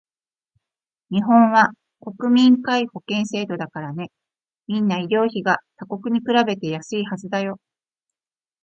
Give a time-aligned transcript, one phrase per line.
[1.11, 1.73] 日本は
[2.17, 4.09] 国民皆保険制度だからね、
[4.65, 7.59] みんな医療費が他国に比べて安いはずだよ